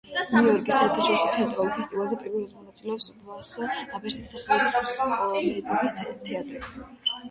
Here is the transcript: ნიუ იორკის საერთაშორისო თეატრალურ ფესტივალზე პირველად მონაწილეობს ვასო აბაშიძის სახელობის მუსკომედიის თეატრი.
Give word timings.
ნიუ 0.35 0.39
იორკის 0.45 0.77
საერთაშორისო 0.77 1.27
თეატრალურ 1.35 1.69
ფესტივალზე 1.75 2.17
პირველად 2.23 2.57
მონაწილეობს 2.61 3.13
ვასო 3.29 3.71
აბაშიძის 3.77 4.35
სახელობის 4.35 4.99
მუსკომედიის 5.01 6.01
თეატრი. 6.05 6.65